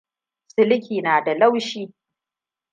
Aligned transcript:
Siliki 0.47 1.01
na 1.01 1.21
da 1.23 1.33
laushi. 1.33 1.93